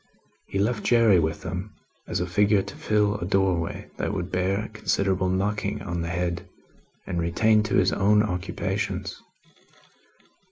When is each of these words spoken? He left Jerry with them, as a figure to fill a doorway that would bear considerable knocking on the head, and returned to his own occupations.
He 0.47 0.57
left 0.57 0.83
Jerry 0.83 1.19
with 1.19 1.41
them, 1.43 1.75
as 2.07 2.19
a 2.19 2.25
figure 2.25 2.63
to 2.63 2.75
fill 2.75 3.19
a 3.19 3.25
doorway 3.27 3.91
that 3.97 4.11
would 4.15 4.31
bear 4.31 4.67
considerable 4.73 5.29
knocking 5.29 5.83
on 5.83 6.01
the 6.01 6.09
head, 6.09 6.49
and 7.05 7.21
returned 7.21 7.65
to 7.65 7.75
his 7.75 7.93
own 7.93 8.23
occupations. 8.23 9.21